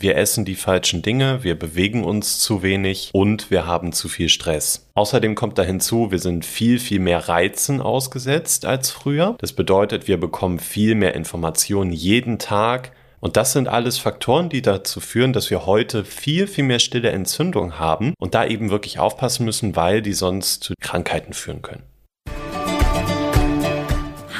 [0.00, 4.28] wir essen die falschen Dinge, wir bewegen uns zu wenig und wir haben zu viel
[4.28, 4.88] Stress.
[4.94, 9.36] Außerdem kommt da hinzu, wir sind viel, viel mehr Reizen ausgesetzt als früher.
[9.38, 12.92] Das bedeutet, wir bekommen viel mehr Informationen jeden Tag.
[13.20, 17.10] Und das sind alles Faktoren, die dazu führen, dass wir heute viel, viel mehr stille
[17.10, 21.89] Entzündung haben und da eben wirklich aufpassen müssen, weil die sonst zu Krankheiten führen können.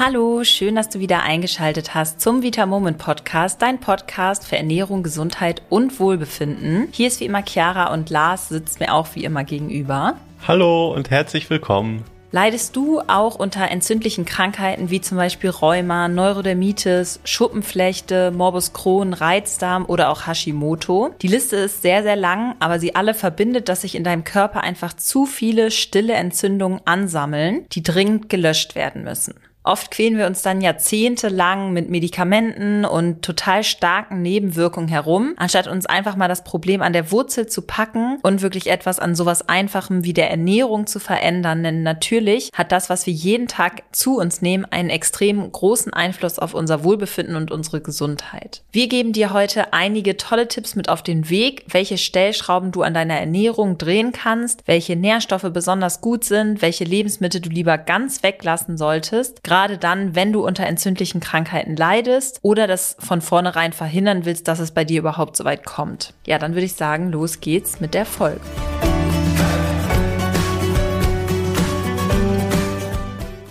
[0.03, 5.03] Hallo, schön, dass du wieder eingeschaltet hast zum Vita Moment Podcast, dein Podcast für Ernährung,
[5.03, 6.87] Gesundheit und Wohlbefinden.
[6.91, 10.15] Hier ist wie immer Chiara und Lars sitzt mir auch wie immer gegenüber.
[10.47, 12.03] Hallo und herzlich willkommen.
[12.31, 19.85] Leidest du auch unter entzündlichen Krankheiten wie zum Beispiel Rheuma, Neurodermitis, Schuppenflechte, Morbus Crohn, Reizdarm
[19.85, 21.13] oder auch Hashimoto?
[21.21, 24.61] Die Liste ist sehr, sehr lang, aber sie alle verbindet, dass sich in deinem Körper
[24.61, 29.35] einfach zu viele stille Entzündungen ansammeln, die dringend gelöscht werden müssen.
[29.63, 35.85] Oft quälen wir uns dann jahrzehntelang mit Medikamenten und total starken Nebenwirkungen herum, anstatt uns
[35.85, 40.03] einfach mal das Problem an der Wurzel zu packen und wirklich etwas an sowas Einfachem
[40.03, 41.61] wie der Ernährung zu verändern.
[41.63, 46.39] Denn natürlich hat das, was wir jeden Tag zu uns nehmen, einen extrem großen Einfluss
[46.39, 48.63] auf unser Wohlbefinden und unsere Gesundheit.
[48.71, 52.95] Wir geben dir heute einige tolle Tipps mit auf den Weg, welche Stellschrauben du an
[52.95, 58.75] deiner Ernährung drehen kannst, welche Nährstoffe besonders gut sind, welche Lebensmittel du lieber ganz weglassen
[58.75, 64.47] solltest gerade dann, wenn du unter entzündlichen Krankheiten leidest oder das von vornherein verhindern willst,
[64.47, 66.13] dass es bei dir überhaupt so weit kommt.
[66.25, 68.39] Ja, dann würde ich sagen, los geht's mit der Folge.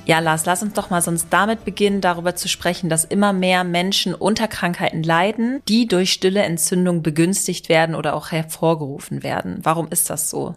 [0.06, 3.62] Ja, Lars, lass uns doch mal sonst damit beginnen, darüber zu sprechen, dass immer mehr
[3.62, 9.59] Menschen unter Krankheiten leiden, die durch stille Entzündung begünstigt werden oder auch hervorgerufen werden.
[9.65, 10.55] Warum ist das so?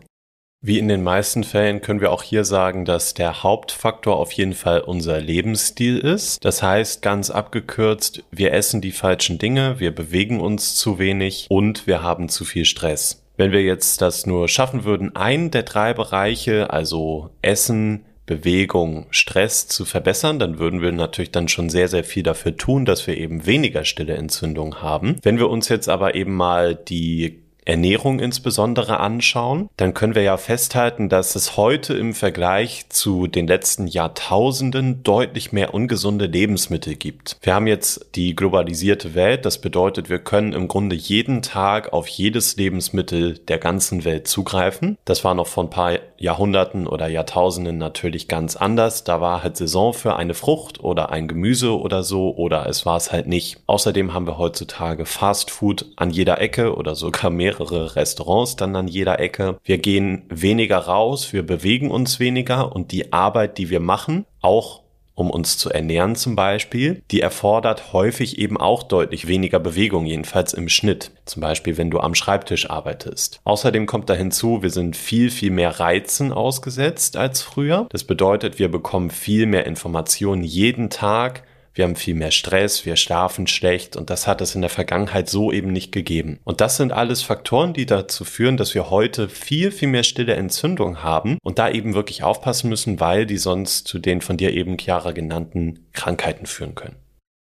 [0.66, 4.54] Wie in den meisten Fällen können wir auch hier sagen, dass der Hauptfaktor auf jeden
[4.54, 6.46] Fall unser Lebensstil ist.
[6.46, 11.86] Das heißt, ganz abgekürzt, wir essen die falschen Dinge, wir bewegen uns zu wenig und
[11.86, 13.26] wir haben zu viel Stress.
[13.36, 19.68] Wenn wir jetzt das nur schaffen würden, einen der drei Bereiche, also Essen, Bewegung, Stress
[19.68, 23.18] zu verbessern, dann würden wir natürlich dann schon sehr, sehr viel dafür tun, dass wir
[23.18, 25.18] eben weniger stille Entzündung haben.
[25.24, 30.38] Wenn wir uns jetzt aber eben mal die Ernährung insbesondere anschauen, dann können wir ja
[30.38, 37.38] festhalten, dass es heute im Vergleich zu den letzten Jahrtausenden deutlich mehr ungesunde Lebensmittel gibt.
[37.42, 42.08] Wir haben jetzt die globalisierte Welt, das bedeutet, wir können im Grunde jeden Tag auf
[42.08, 44.98] jedes Lebensmittel der ganzen Welt zugreifen.
[45.06, 49.04] Das war noch vor ein paar Jahrhunderten oder Jahrtausenden natürlich ganz anders.
[49.04, 52.98] Da war halt Saison für eine Frucht oder ein Gemüse oder so oder es war
[52.98, 53.62] es halt nicht.
[53.68, 58.76] Außerdem haben wir heutzutage Fast Food an jeder Ecke oder sogar mehr mehrere Restaurants dann
[58.76, 59.58] an jeder Ecke.
[59.64, 64.82] Wir gehen weniger raus, wir bewegen uns weniger und die Arbeit, die wir machen, auch
[65.16, 70.54] um uns zu ernähren zum Beispiel, die erfordert häufig eben auch deutlich weniger Bewegung, jedenfalls
[70.54, 71.12] im Schnitt.
[71.26, 73.40] Zum Beispiel, wenn du am Schreibtisch arbeitest.
[73.44, 77.86] Außerdem kommt da hinzu, wir sind viel, viel mehr Reizen ausgesetzt als früher.
[77.92, 81.44] Das bedeutet, wir bekommen viel mehr Informationen jeden Tag
[81.74, 85.30] wir haben viel mehr Stress, wir schlafen schlecht und das hat es in der Vergangenheit
[85.30, 86.40] so eben nicht gegeben.
[86.44, 90.36] Und das sind alles Faktoren, die dazu führen, dass wir heute viel, viel mehr stille
[90.36, 94.54] Entzündung haben und da eben wirklich aufpassen müssen, weil die sonst zu den von dir
[94.54, 97.03] eben, Chiara, genannten Krankheiten führen können.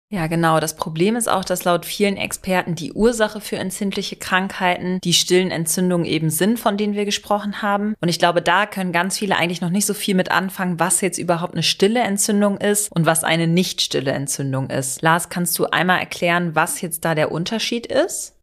[0.09, 0.61] Ja, genau.
[0.61, 5.51] Das Problem ist auch, dass laut vielen Experten die Ursache für entzündliche Krankheiten die stillen
[5.51, 7.95] Entzündungen eben sind, von denen wir gesprochen haben.
[8.01, 11.01] Und ich glaube, da können ganz viele eigentlich noch nicht so viel mit anfangen, was
[11.01, 15.03] jetzt überhaupt eine stille Entzündung ist und was eine nicht stille Entzündung ist.
[15.03, 18.36] Lars, kannst du einmal erklären, was jetzt da der Unterschied ist?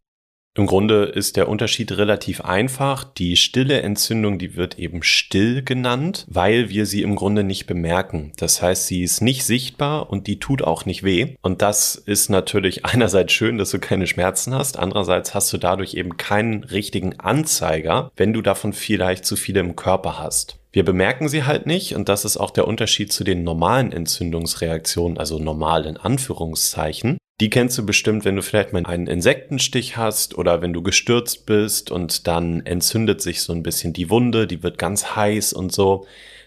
[0.56, 3.02] Im Grunde ist der Unterschied relativ einfach.
[3.02, 8.30] Die stille Entzündung, die wird eben still genannt, weil wir sie im Grunde nicht bemerken.
[8.36, 11.34] Das heißt, sie ist nicht sichtbar und die tut auch nicht weh.
[11.42, 14.78] Und das ist natürlich einerseits schön, dass du keine Schmerzen hast.
[14.78, 19.74] Andererseits hast du dadurch eben keinen richtigen Anzeiger, wenn du davon vielleicht zu viele im
[19.74, 20.60] Körper hast.
[20.70, 25.18] Wir bemerken sie halt nicht und das ist auch der Unterschied zu den normalen Entzündungsreaktionen,
[25.18, 27.18] also normal in Anführungszeichen.
[27.40, 31.46] Die kennst du bestimmt, wenn du vielleicht mal einen Insektenstich hast oder wenn du gestürzt
[31.46, 35.72] bist und dann entzündet sich so ein bisschen die Wunde, die wird ganz heiß und
[35.72, 36.06] so.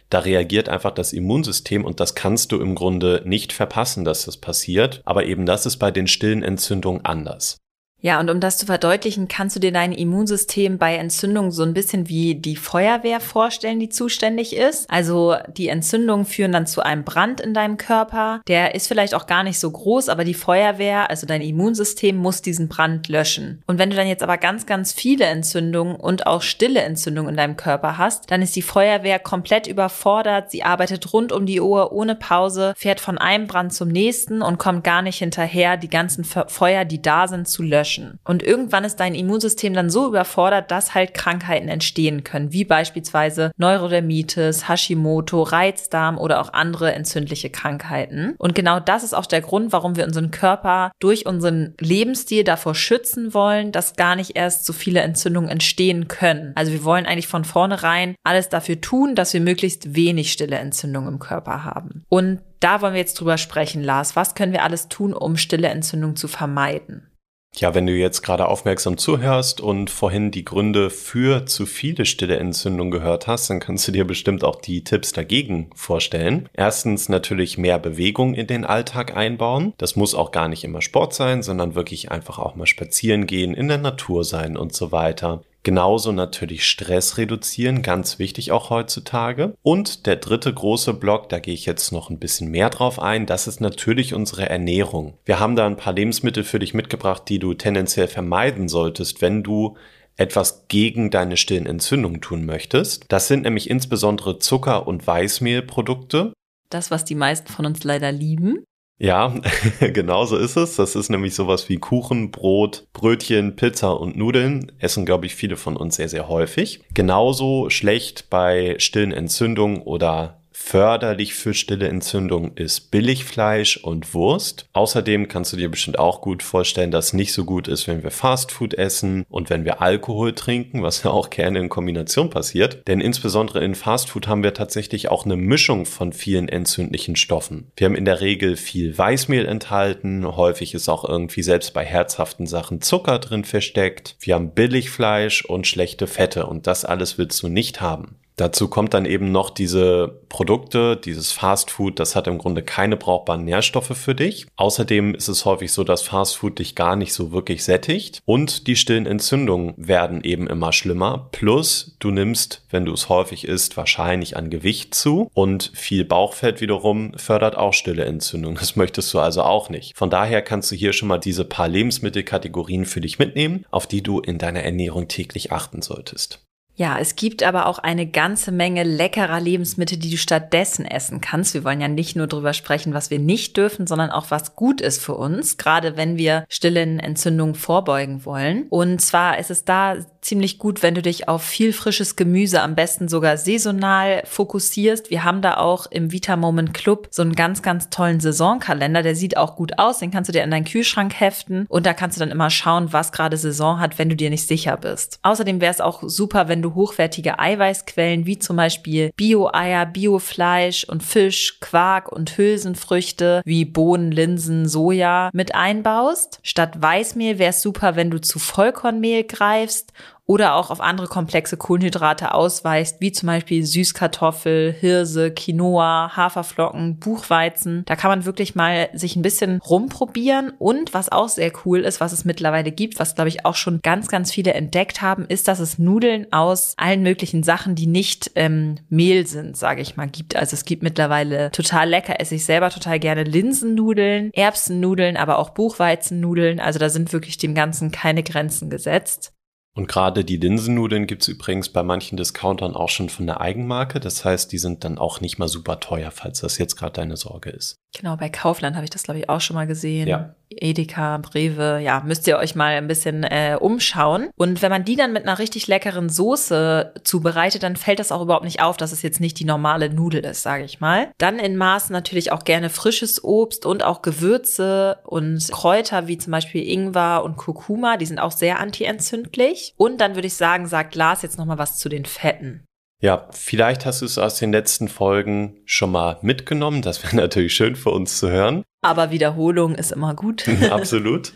[0.10, 4.38] Da reagiert einfach das Immunsystem und das kannst du im Grunde nicht verpassen, dass das
[4.38, 5.02] passiert.
[5.04, 7.58] Aber eben das ist bei den stillen Entzündungen anders.
[8.00, 11.74] Ja, und um das zu verdeutlichen, kannst du dir dein Immunsystem bei Entzündungen so ein
[11.74, 14.88] bisschen wie die Feuerwehr vorstellen, die zuständig ist.
[14.88, 18.42] Also die Entzündungen führen dann zu einem Brand in deinem Körper.
[18.48, 22.44] Der ist vielleicht auch gar nicht so groß, aber die Feuerwehr, also dein Immunsystem, muss
[22.44, 23.64] diesen Brand löschen.
[23.66, 27.38] Und wenn du dann jetzt aber ganz, ganz viele Entzündungen und auch stille Entzündungen in
[27.38, 30.52] deinem Körper hast, dann ist die Feuerwehr komplett überfordert.
[30.52, 34.60] Sie arbeitet rund um die Uhr ohne Pause, fährt von einem Brand zum nächsten und
[34.60, 38.20] kommt gar nicht hinterher, die ganzen Feuer, die da sind, zu löschen löschen.
[38.24, 43.52] Und irgendwann ist dein Immunsystem dann so überfordert, dass halt Krankheiten entstehen können, wie beispielsweise
[43.58, 48.36] Neurodermitis, Hashimoto, Reizdarm oder auch andere entzündliche Krankheiten.
[48.38, 52.76] Und genau das ist auch der Grund, warum wir unseren Körper durch unseren Lebensstil davor
[52.76, 56.52] schützen wollen, dass gar nicht erst so viele Entzündungen entstehen können.
[56.56, 61.14] Also wir wollen eigentlich von vornherein alles dafür tun, dass wir möglichst wenig stille Entzündungen
[61.14, 62.04] im Körper haben.
[62.10, 64.16] Und da wollen wir jetzt drüber sprechen, Lars.
[64.16, 67.08] Was können wir alles tun, um stille Entzündung zu vermeiden?
[67.56, 72.38] Ja, wenn du jetzt gerade aufmerksam zuhörst und vorhin die Gründe für zu viele stille
[72.38, 76.50] Entzündung gehört hast, dann kannst du dir bestimmt auch die Tipps dagegen vorstellen.
[76.54, 79.74] Erstens natürlich mehr Bewegung in den Alltag einbauen.
[79.78, 83.56] Das muss auch gar nicht immer Sport sein, sondern wirklich einfach auch mal spazieren gehen,
[83.56, 85.42] in der Natur sein und so weiter.
[85.68, 89.54] Genauso natürlich Stress reduzieren, ganz wichtig auch heutzutage.
[89.64, 93.26] Und der dritte große Block, da gehe ich jetzt noch ein bisschen mehr drauf ein,
[93.26, 95.18] das ist natürlich unsere Ernährung.
[95.26, 99.44] Wir haben da ein paar Lebensmittel für dich mitgebracht, die du tendenziell vermeiden solltest, wenn
[99.44, 99.76] du
[100.16, 103.04] etwas gegen deine stillen Entzündungen tun möchtest.
[103.10, 106.32] Das sind nämlich insbesondere Zucker- und Weißmehlprodukte.
[106.70, 108.64] Das, was die meisten von uns leider lieben.
[109.00, 109.36] Ja,
[109.94, 110.76] genau so ist es.
[110.76, 114.72] Das ist nämlich sowas wie Kuchen, Brot, Brötchen, Pizza und Nudeln.
[114.80, 116.82] Essen, glaube ich, viele von uns sehr, sehr häufig.
[116.94, 120.37] Genauso schlecht bei stillen Entzündungen oder
[120.70, 124.68] Förderlich für stille Entzündung ist Billigfleisch und Wurst.
[124.74, 128.12] Außerdem kannst du dir bestimmt auch gut vorstellen, dass nicht so gut ist, wenn wir
[128.12, 132.86] Fastfood essen und wenn wir Alkohol trinken, was ja auch gerne in Kombination passiert.
[132.86, 137.72] Denn insbesondere in Fastfood haben wir tatsächlich auch eine Mischung von vielen entzündlichen Stoffen.
[137.78, 142.46] Wir haben in der Regel viel Weißmehl enthalten, häufig ist auch irgendwie selbst bei herzhaften
[142.46, 144.18] Sachen Zucker drin versteckt.
[144.20, 148.18] Wir haben Billigfleisch und schlechte Fette und das alles willst du nicht haben.
[148.38, 152.96] Dazu kommt dann eben noch diese Produkte, dieses Fast Food, das hat im Grunde keine
[152.96, 154.46] brauchbaren Nährstoffe für dich.
[154.58, 158.68] Außerdem ist es häufig so, dass Fast Food dich gar nicht so wirklich sättigt und
[158.68, 161.30] die stillen Entzündungen werden eben immer schlimmer.
[161.32, 166.62] Plus du nimmst, wenn du es häufig isst, wahrscheinlich an Gewicht zu und viel Bauchfett
[166.62, 168.58] wiederum fördert auch stille Entzündungen.
[168.60, 169.98] Das möchtest du also auch nicht.
[169.98, 174.04] Von daher kannst du hier schon mal diese paar Lebensmittelkategorien für dich mitnehmen, auf die
[174.04, 176.47] du in deiner Ernährung täglich achten solltest.
[176.80, 181.56] Ja, es gibt aber auch eine ganze Menge leckerer Lebensmittel, die du stattdessen essen kannst.
[181.56, 184.80] Wir wollen ja nicht nur darüber sprechen, was wir nicht dürfen, sondern auch was gut
[184.80, 188.68] ist für uns, gerade wenn wir stillen Entzündungen vorbeugen wollen.
[188.70, 189.96] Und zwar ist es da
[190.28, 195.10] ziemlich gut, wenn du dich auf viel frisches Gemüse, am besten sogar saisonal fokussierst.
[195.10, 199.04] Wir haben da auch im Vita Moment Club so einen ganz, ganz tollen Saisonkalender.
[199.04, 200.00] Der sieht auch gut aus.
[200.00, 202.92] Den kannst du dir in deinen Kühlschrank heften und da kannst du dann immer schauen,
[202.92, 205.20] was gerade Saison hat, wenn du dir nicht sicher bist.
[205.22, 211.04] Außerdem wäre es auch super, wenn du hochwertige Eiweißquellen wie zum Beispiel Bio-Eier, Bio-Fleisch und
[211.04, 216.40] Fisch, Quark und Hülsenfrüchte wie Bohnen, Linsen, Soja mit einbaust.
[216.44, 219.94] Statt Weißmehl wäre es super, wenn du zu Vollkornmehl greifst
[220.28, 227.84] oder auch auf andere komplexe Kohlenhydrate ausweist, wie zum Beispiel Süßkartoffel, Hirse, Quinoa, Haferflocken, Buchweizen.
[227.86, 230.52] Da kann man wirklich mal sich ein bisschen rumprobieren.
[230.60, 233.80] Und was auch sehr cool ist, was es mittlerweile gibt, was glaube ich auch schon
[233.82, 238.32] ganz, ganz viele entdeckt haben, ist, dass es Nudeln aus allen möglichen Sachen, die nicht
[238.36, 240.36] ähm, Mehl sind, sage ich mal, gibt.
[240.36, 245.52] Also es gibt mittlerweile total lecker, esse ich selber total gerne Linsennudeln, Erbsennudeln, aber auch
[245.52, 246.60] Buchweizennudeln.
[246.60, 249.32] Also da sind wirklich dem Ganzen keine Grenzen gesetzt.
[249.78, 254.00] Und gerade die Linsennudeln gibt's übrigens bei manchen Discountern auch schon von der Eigenmarke.
[254.00, 257.16] Das heißt, die sind dann auch nicht mal super teuer, falls das jetzt gerade deine
[257.16, 257.76] Sorge ist.
[257.96, 260.08] Genau, bei Kaufland habe ich das, glaube ich, auch schon mal gesehen.
[260.08, 260.36] Ja.
[260.50, 264.30] Edeka, Brewe, ja, müsst ihr euch mal ein bisschen äh, umschauen.
[264.38, 268.22] Und wenn man die dann mit einer richtig leckeren Soße zubereitet, dann fällt das auch
[268.22, 271.12] überhaupt nicht auf, dass es jetzt nicht die normale Nudel ist, sage ich mal.
[271.18, 276.32] Dann in Maßen natürlich auch gerne frisches Obst und auch Gewürze und Kräuter wie zum
[276.32, 279.74] Beispiel Ingwer und Kurkuma, die sind auch sehr antientzündlich.
[279.76, 282.67] Und dann würde ich sagen, sagt Lars jetzt noch mal was zu den Fetten.
[283.00, 286.82] Ja, vielleicht hast du es aus den letzten Folgen schon mal mitgenommen.
[286.82, 288.64] Das wäre natürlich schön für uns zu hören.
[288.82, 290.48] Aber Wiederholung ist immer gut.
[290.72, 291.34] Absolut.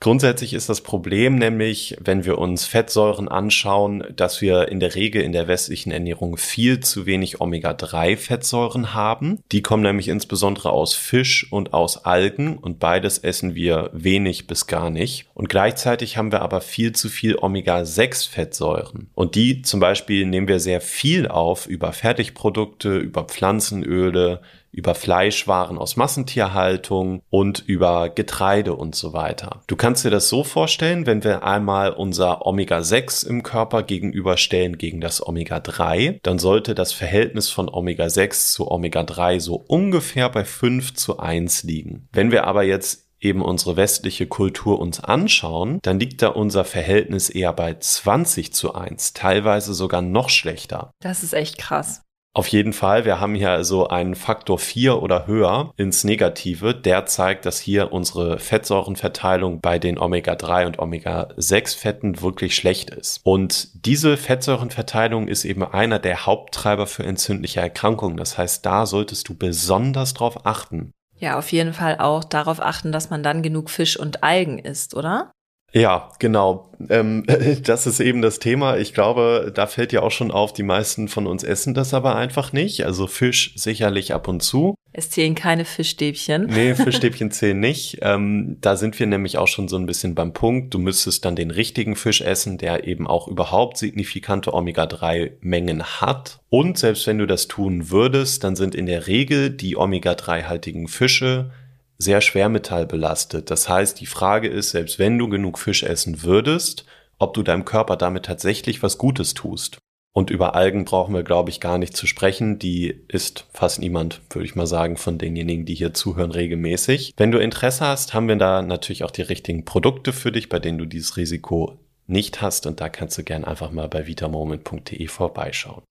[0.00, 5.22] Grundsätzlich ist das Problem nämlich, wenn wir uns Fettsäuren anschauen, dass wir in der Regel
[5.22, 9.40] in der westlichen Ernährung viel zu wenig Omega-3-Fettsäuren haben.
[9.52, 14.66] Die kommen nämlich insbesondere aus Fisch und aus Algen und beides essen wir wenig bis
[14.66, 15.26] gar nicht.
[15.34, 19.08] Und gleichzeitig haben wir aber viel zu viel Omega-6-Fettsäuren.
[19.14, 24.42] Und die zum Beispiel nehmen wir sehr viel auf über Fertigprodukte, über Pflanzenöle,
[24.76, 29.62] über Fleischwaren aus Massentierhaltung und über Getreide und so weiter.
[29.66, 35.00] Du kannst dir das so vorstellen, wenn wir einmal unser Omega-6 im Körper gegenüberstellen gegen
[35.00, 41.18] das Omega-3, dann sollte das Verhältnis von Omega-6 zu Omega-3 so ungefähr bei 5 zu
[41.18, 42.08] 1 liegen.
[42.12, 47.30] Wenn wir aber jetzt eben unsere westliche Kultur uns anschauen, dann liegt da unser Verhältnis
[47.30, 50.90] eher bei 20 zu 1, teilweise sogar noch schlechter.
[51.00, 52.02] Das ist echt krass.
[52.36, 56.74] Auf jeden Fall, wir haben hier also einen Faktor 4 oder höher ins Negative.
[56.74, 63.22] Der zeigt, dass hier unsere Fettsäurenverteilung bei den Omega-3 und Omega-6-Fetten wirklich schlecht ist.
[63.24, 68.18] Und diese Fettsäurenverteilung ist eben einer der Haupttreiber für entzündliche Erkrankungen.
[68.18, 70.92] Das heißt, da solltest du besonders drauf achten.
[71.18, 74.94] Ja, auf jeden Fall auch darauf achten, dass man dann genug Fisch und Algen isst,
[74.94, 75.32] oder?
[75.76, 76.70] Ja, genau.
[76.88, 77.24] Ähm,
[77.62, 78.78] das ist eben das Thema.
[78.78, 82.16] Ich glaube, da fällt ja auch schon auf, die meisten von uns essen das aber
[82.16, 82.86] einfach nicht.
[82.86, 84.74] Also Fisch sicherlich ab und zu.
[84.94, 86.46] Es zählen keine Fischstäbchen.
[86.46, 87.98] Nee, Fischstäbchen zählen nicht.
[88.00, 90.72] Ähm, da sind wir nämlich auch schon so ein bisschen beim Punkt.
[90.72, 96.40] Du müsstest dann den richtigen Fisch essen, der eben auch überhaupt signifikante Omega-3-Mengen hat.
[96.48, 101.50] Und selbst wenn du das tun würdest, dann sind in der Regel die Omega-3-haltigen Fische
[101.98, 103.50] sehr schwermetallbelastet.
[103.50, 106.84] Das heißt, die Frage ist, selbst wenn du genug Fisch essen würdest,
[107.18, 109.78] ob du deinem Körper damit tatsächlich was Gutes tust.
[110.12, 112.58] Und über Algen brauchen wir, glaube ich, gar nicht zu sprechen.
[112.58, 117.12] Die isst fast niemand, würde ich mal sagen, von denjenigen, die hier zuhören, regelmäßig.
[117.18, 120.58] Wenn du Interesse hast, haben wir da natürlich auch die richtigen Produkte für dich, bei
[120.58, 122.66] denen du dieses Risiko nicht hast.
[122.66, 125.82] Und da kannst du gern einfach mal bei vitamoment.de vorbeischauen.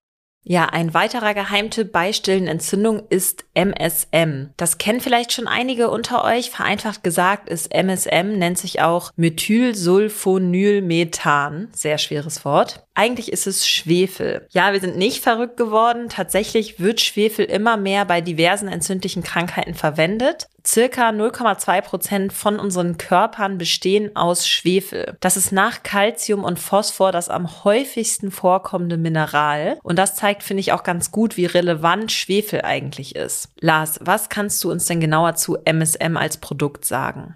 [0.48, 4.52] Ja, ein weiterer Geheimtipp bei stillen Entzündung ist MSM.
[4.58, 6.52] Das kennen vielleicht schon einige unter euch.
[6.52, 11.70] Vereinfacht gesagt ist MSM, nennt sich auch Methylsulfonylmethan.
[11.74, 12.85] Sehr schweres Wort.
[12.96, 14.48] Eigentlich ist es Schwefel.
[14.52, 16.08] Ja, wir sind nicht verrückt geworden.
[16.08, 20.48] Tatsächlich wird Schwefel immer mehr bei diversen entzündlichen Krankheiten verwendet.
[20.66, 25.18] Circa 0,2 Prozent von unseren Körpern bestehen aus Schwefel.
[25.20, 29.78] Das ist nach Calcium und Phosphor das am häufigsten vorkommende Mineral.
[29.84, 33.50] Und das zeigt, finde ich, auch ganz gut, wie relevant Schwefel eigentlich ist.
[33.60, 37.36] Lars, was kannst du uns denn genauer zu MSM als Produkt sagen?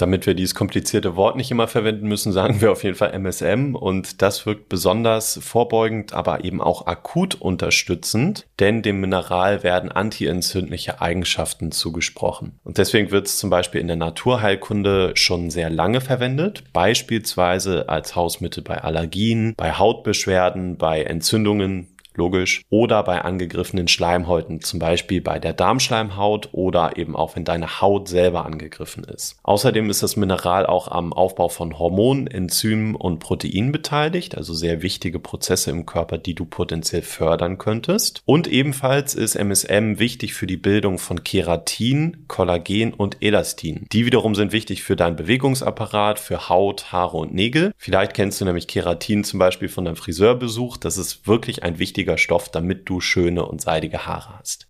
[0.00, 3.74] Damit wir dieses komplizierte Wort nicht immer verwenden müssen, sagen wir auf jeden Fall MSM
[3.74, 11.02] und das wirkt besonders vorbeugend, aber eben auch akut unterstützend, denn dem Mineral werden antientzündliche
[11.02, 12.58] Eigenschaften zugesprochen.
[12.64, 18.16] Und deswegen wird es zum Beispiel in der Naturheilkunde schon sehr lange verwendet, beispielsweise als
[18.16, 21.88] Hausmittel bei Allergien, bei Hautbeschwerden, bei Entzündungen
[22.20, 27.80] logisch, oder bei angegriffenen Schleimhäuten, zum Beispiel bei der Darmschleimhaut oder eben auch wenn deine
[27.80, 29.38] Haut selber angegriffen ist.
[29.42, 34.82] Außerdem ist das Mineral auch am Aufbau von Hormonen, Enzymen und Proteinen beteiligt, also sehr
[34.82, 38.22] wichtige Prozesse im Körper, die du potenziell fördern könntest.
[38.26, 43.86] Und ebenfalls ist MSM wichtig für die Bildung von Keratin, Kollagen und Elastin.
[43.92, 47.72] Die wiederum sind wichtig für deinen Bewegungsapparat, für Haut, Haare und Nägel.
[47.78, 50.76] Vielleicht kennst du nämlich Keratin zum Beispiel von deinem Friseurbesuch.
[50.76, 54.68] Das ist wirklich ein wichtiger wichtiger Stoff, damit du schöne und seidige Haare hast.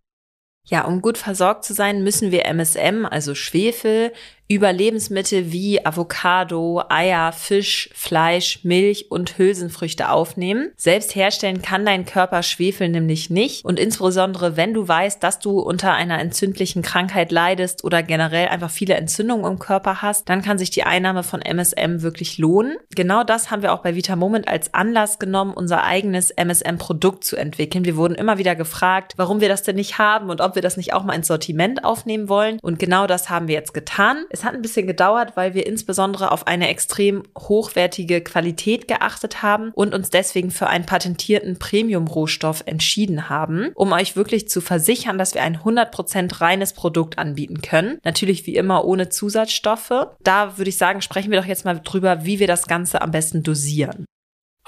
[0.67, 4.13] Ja, um gut versorgt zu sein, müssen wir MSM, also Schwefel,
[4.51, 10.73] über Lebensmittel wie Avocado, Eier, Fisch, Fleisch, Milch und Hülsenfrüchte aufnehmen.
[10.77, 15.61] Selbst herstellen kann dein Körper Schwefel nämlich nicht und insbesondere wenn du weißt, dass du
[15.61, 20.59] unter einer entzündlichen Krankheit leidest oder generell einfach viele Entzündungen im Körper hast, dann kann
[20.59, 22.77] sich die Einnahme von MSM wirklich lohnen.
[22.97, 27.85] Genau das haben wir auch bei Vitamoment als Anlass genommen, unser eigenes MSM-Produkt zu entwickeln.
[27.85, 30.77] Wir wurden immer wieder gefragt, warum wir das denn nicht haben und ob wir das
[30.77, 32.59] nicht auch mal ins Sortiment aufnehmen wollen.
[32.63, 34.25] Und genau das haben wir jetzt getan.
[34.29, 39.43] Es es hat ein bisschen gedauert, weil wir insbesondere auf eine extrem hochwertige Qualität geachtet
[39.43, 45.19] haben und uns deswegen für einen patentierten Premium-Rohstoff entschieden haben, um euch wirklich zu versichern,
[45.19, 47.99] dass wir ein 100% reines Produkt anbieten können.
[48.03, 50.09] Natürlich wie immer ohne Zusatzstoffe.
[50.23, 53.11] Da würde ich sagen, sprechen wir doch jetzt mal drüber, wie wir das Ganze am
[53.11, 54.07] besten dosieren.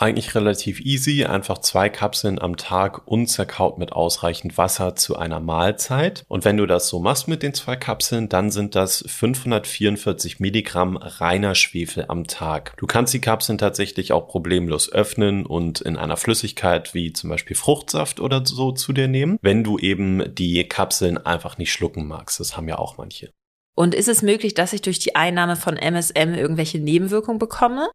[0.03, 6.25] Eigentlich relativ easy, einfach zwei Kapseln am Tag unzerkaut mit ausreichend Wasser zu einer Mahlzeit.
[6.27, 10.97] Und wenn du das so machst mit den zwei Kapseln, dann sind das 544 Milligramm
[10.97, 12.75] reiner Schwefel am Tag.
[12.79, 17.55] Du kannst die Kapseln tatsächlich auch problemlos öffnen und in einer Flüssigkeit wie zum Beispiel
[17.55, 22.41] Fruchtsaft oder so zu dir nehmen, wenn du eben die Kapseln einfach nicht schlucken magst.
[22.41, 23.31] Das haben ja auch manche.
[23.77, 27.89] Und ist es möglich, dass ich durch die Einnahme von MSM irgendwelche Nebenwirkungen bekomme?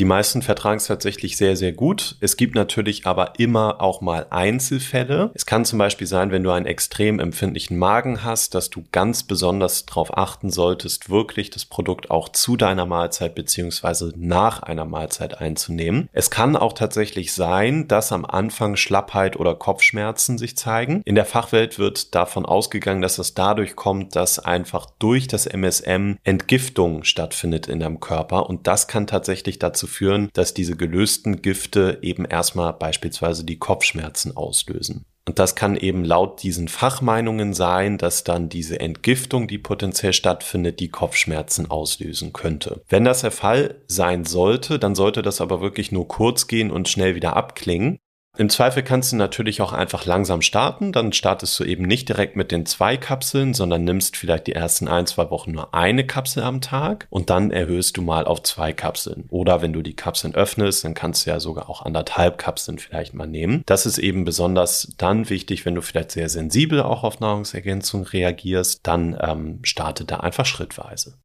[0.00, 2.16] Die meisten vertragen es tatsächlich sehr, sehr gut.
[2.20, 5.30] Es gibt natürlich aber immer auch mal Einzelfälle.
[5.34, 9.24] Es kann zum Beispiel sein, wenn du einen extrem empfindlichen Magen hast, dass du ganz
[9.24, 15.38] besonders darauf achten solltest, wirklich das Produkt auch zu deiner Mahlzeit beziehungsweise nach einer Mahlzeit
[15.38, 16.08] einzunehmen.
[16.14, 21.02] Es kann auch tatsächlich sein, dass am Anfang Schlappheit oder Kopfschmerzen sich zeigen.
[21.04, 26.16] In der Fachwelt wird davon ausgegangen, dass es dadurch kommt, dass einfach durch das MSM
[26.24, 31.98] Entgiftung stattfindet in deinem Körper und das kann tatsächlich dazu führen, dass diese gelösten Gifte
[32.02, 35.04] eben erstmal beispielsweise die Kopfschmerzen auslösen.
[35.26, 40.80] Und das kann eben laut diesen Fachmeinungen sein, dass dann diese Entgiftung, die potenziell stattfindet,
[40.80, 42.82] die Kopfschmerzen auslösen könnte.
[42.88, 46.88] Wenn das der Fall sein sollte, dann sollte das aber wirklich nur kurz gehen und
[46.88, 47.98] schnell wieder abklingen.
[48.38, 50.92] Im Zweifel kannst du natürlich auch einfach langsam starten.
[50.92, 54.88] Dann startest du eben nicht direkt mit den zwei Kapseln, sondern nimmst vielleicht die ersten
[54.88, 58.72] ein, zwei Wochen nur eine Kapsel am Tag und dann erhöhst du mal auf zwei
[58.72, 59.26] Kapseln.
[59.30, 63.14] Oder wenn du die Kapseln öffnest, dann kannst du ja sogar auch anderthalb Kapseln vielleicht
[63.14, 63.62] mal nehmen.
[63.66, 68.86] Das ist eben besonders dann wichtig, wenn du vielleicht sehr sensibel auch auf Nahrungsergänzung reagierst,
[68.86, 71.18] dann ähm, starte da einfach schrittweise.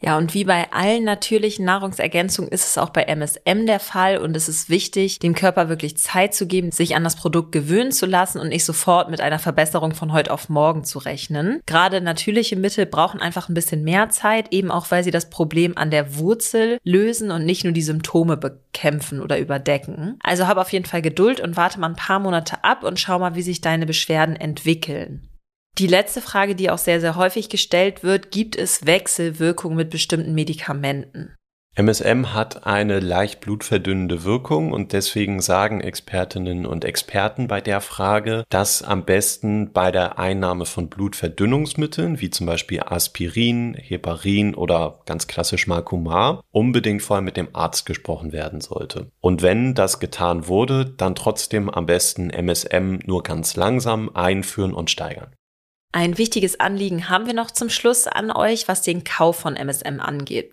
[0.00, 4.36] Ja, und wie bei allen natürlichen Nahrungsergänzungen ist es auch bei MSM der Fall und
[4.36, 8.06] es ist wichtig, dem Körper wirklich Zeit zu geben, sich an das Produkt gewöhnen zu
[8.06, 11.60] lassen und nicht sofort mit einer Verbesserung von heute auf morgen zu rechnen.
[11.66, 15.76] Gerade natürliche Mittel brauchen einfach ein bisschen mehr Zeit, eben auch weil sie das Problem
[15.76, 20.18] an der Wurzel lösen und nicht nur die Symptome bekämpfen oder überdecken.
[20.22, 23.18] Also hab auf jeden Fall Geduld und warte mal ein paar Monate ab und schau
[23.18, 25.27] mal, wie sich deine Beschwerden entwickeln.
[25.78, 30.34] Die letzte Frage, die auch sehr, sehr häufig gestellt wird, gibt es Wechselwirkungen mit bestimmten
[30.34, 31.36] Medikamenten?
[31.76, 38.42] MSM hat eine leicht blutverdünnende Wirkung und deswegen sagen Expertinnen und Experten bei der Frage,
[38.48, 45.28] dass am besten bei der Einnahme von Blutverdünnungsmitteln, wie zum Beispiel Aspirin, Heparin oder ganz
[45.28, 49.12] klassisch Malcumar, unbedingt vorher mit dem Arzt gesprochen werden sollte.
[49.20, 54.90] Und wenn das getan wurde, dann trotzdem am besten MSM nur ganz langsam einführen und
[54.90, 55.37] steigern.
[55.92, 60.00] Ein wichtiges Anliegen haben wir noch zum Schluss an euch, was den Kauf von MSM
[60.00, 60.52] angeht.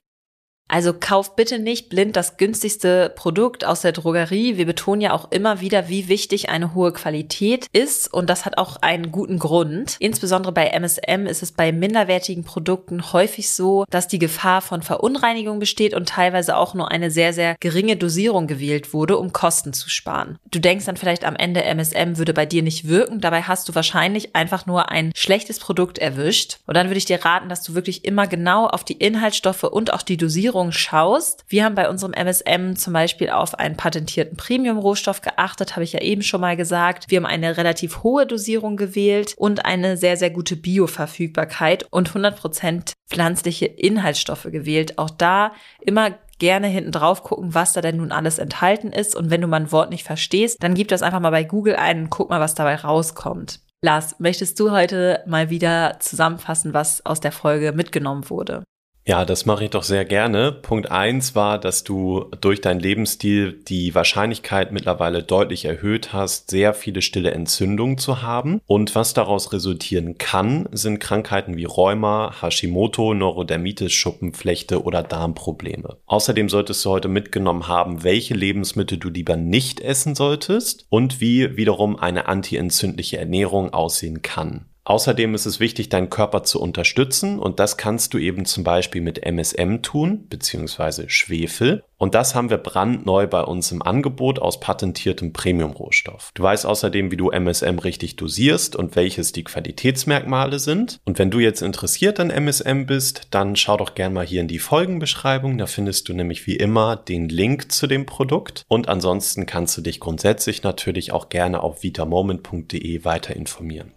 [0.68, 4.58] Also kauft bitte nicht blind das günstigste Produkt aus der Drogerie.
[4.58, 8.58] Wir betonen ja auch immer wieder, wie wichtig eine hohe Qualität ist und das hat
[8.58, 9.96] auch einen guten Grund.
[10.00, 15.60] Insbesondere bei MSM ist es bei minderwertigen Produkten häufig so, dass die Gefahr von Verunreinigung
[15.60, 19.90] besteht und teilweise auch nur eine sehr, sehr geringe Dosierung gewählt wurde, um Kosten zu
[19.90, 20.40] sparen.
[20.50, 23.22] Du denkst dann vielleicht am Ende, MSM würde bei dir nicht wirken.
[23.22, 26.58] Dabei hast du wahrscheinlich einfach nur ein schlechtes Produkt erwischt.
[26.66, 29.94] Und dann würde ich dir raten, dass du wirklich immer genau auf die Inhaltsstoffe und
[29.94, 31.44] auch die Dosierung Dosierung schaust.
[31.50, 36.02] Wir haben bei unserem MSM zum Beispiel auf einen patentierten Premium-Rohstoff geachtet, habe ich ja
[36.02, 37.12] eben schon mal gesagt.
[37.12, 42.94] Wir haben eine relativ hohe Dosierung gewählt und eine sehr, sehr gute Bioverfügbarkeit und 100%
[43.10, 44.98] pflanzliche Inhaltsstoffe gewählt.
[44.98, 49.16] Auch da immer gerne hinten drauf gucken, was da denn nun alles enthalten ist.
[49.16, 51.76] Und wenn du mal ein Wort nicht verstehst, dann gib das einfach mal bei Google
[51.76, 53.60] ein und guck mal, was dabei rauskommt.
[53.82, 58.64] Lars, möchtest du heute mal wieder zusammenfassen, was aus der Folge mitgenommen wurde?
[59.08, 60.52] Ja, das mache ich doch sehr gerne.
[60.52, 66.74] Punkt eins war, dass du durch deinen Lebensstil die Wahrscheinlichkeit mittlerweile deutlich erhöht hast, sehr
[66.74, 68.62] viele stille Entzündungen zu haben.
[68.66, 75.98] Und was daraus resultieren kann, sind Krankheiten wie Rheuma, Hashimoto, Neurodermitis, Schuppenflechte oder Darmprobleme.
[76.08, 81.56] Außerdem solltest du heute mitgenommen haben, welche Lebensmittel du lieber nicht essen solltest und wie
[81.58, 84.66] wiederum eine antientzündliche Ernährung aussehen kann.
[84.88, 89.02] Außerdem ist es wichtig, deinen Körper zu unterstützen und das kannst du eben zum Beispiel
[89.02, 91.84] mit MSM tun, beziehungsweise Schwefel.
[91.98, 96.30] Und das haben wir brandneu bei uns im Angebot aus patentiertem Premium-Rohstoff.
[96.36, 101.00] Du weißt außerdem, wie du MSM richtig dosierst und welches die Qualitätsmerkmale sind.
[101.04, 104.48] Und wenn du jetzt interessiert an MSM bist, dann schau doch gern mal hier in
[104.48, 105.58] die Folgenbeschreibung.
[105.58, 108.66] Da findest du nämlich wie immer den Link zu dem Produkt.
[108.68, 113.94] Und ansonsten kannst du dich grundsätzlich natürlich auch gerne auf vitamoment.de weiter informieren.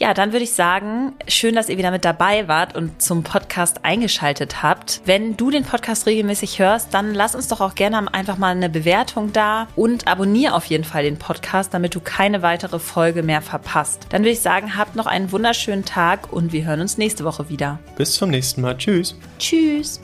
[0.00, 3.84] Ja, dann würde ich sagen, schön, dass ihr wieder mit dabei wart und zum Podcast
[3.84, 5.02] eingeschaltet habt.
[5.04, 8.70] Wenn du den Podcast regelmäßig hörst, dann lass uns doch auch gerne einfach mal eine
[8.70, 13.42] Bewertung da und abonniere auf jeden Fall den Podcast, damit du keine weitere Folge mehr
[13.42, 14.06] verpasst.
[14.08, 17.50] Dann würde ich sagen, habt noch einen wunderschönen Tag und wir hören uns nächste Woche
[17.50, 17.78] wieder.
[17.96, 18.78] Bis zum nächsten Mal.
[18.78, 19.14] Tschüss.
[19.38, 20.00] Tschüss.